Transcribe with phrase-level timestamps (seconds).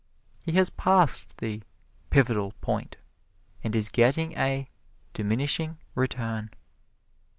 [0.43, 1.61] He has passed the
[2.09, 2.97] Pivotal Point
[3.63, 4.67] and is getting a
[5.13, 6.49] Diminishing Return.